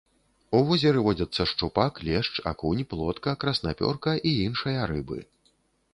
У 0.59 0.61
возеры 0.69 1.03
водзяцца 1.07 1.41
шчупак, 1.51 2.01
лешч, 2.09 2.33
акунь, 2.53 2.83
плотка, 2.95 3.37
краснапёрка 3.45 4.19
і 4.31 4.35
іншыя 4.47 4.81
рыбы. 4.95 5.19